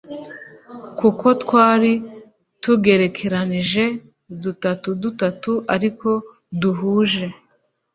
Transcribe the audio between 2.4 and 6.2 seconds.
tugerekeranije dutatu dutatu ariko